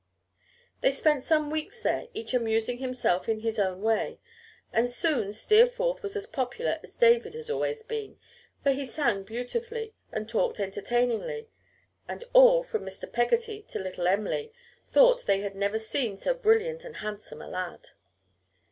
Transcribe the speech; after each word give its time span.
They 0.79 0.89
spent 0.89 1.21
some 1.21 1.51
weeks 1.51 1.83
there, 1.83 2.07
each 2.15 2.33
amusing 2.33 2.79
himself 2.79 3.29
in 3.29 3.41
his 3.41 3.59
own 3.59 3.83
way, 3.83 4.19
and 4.73 4.89
soon 4.89 5.31
Steerforth 5.31 6.01
was 6.01 6.15
as 6.15 6.25
popular 6.25 6.79
as 6.81 6.97
David 6.97 7.35
had 7.35 7.51
always 7.51 7.83
been, 7.83 8.17
for 8.63 8.71
he 8.71 8.83
sang 8.83 9.21
beautifully 9.21 9.93
and 10.11 10.27
talked 10.27 10.59
entertainingly, 10.59 11.49
and 12.07 12.23
all, 12.33 12.63
from 12.63 12.83
Mr. 12.83 13.05
Peggotty 13.13 13.61
to 13.67 13.77
little 13.77 14.07
Em'ly, 14.07 14.51
thought 14.87 15.27
they 15.27 15.41
had 15.41 15.55
never 15.55 15.77
seen 15.77 16.17
so 16.17 16.33
brilliant 16.33 16.83
and 16.83 16.95
handsome 16.95 17.39
a 17.39 17.47
lad. 17.47 17.89